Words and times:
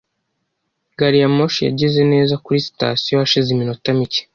Gari 0.97 1.17
ya 1.21 1.29
moshi 1.35 1.61
yageze 1.67 2.01
neza 2.13 2.33
kuri 2.43 2.59
sitasiyo 2.67 3.13
hashize 3.21 3.47
iminota 3.51 3.89
mike. 3.99 4.21